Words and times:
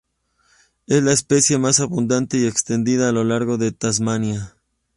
Es 0.87 1.03
la 1.03 1.11
especie 1.11 1.59
más 1.59 1.79
abundante 1.79 2.35
y 2.39 2.47
extendida 2.47 3.09
a 3.09 3.11
lo 3.11 3.23
largo 3.23 3.59
de 3.59 3.71
Tasmania. 3.71 4.55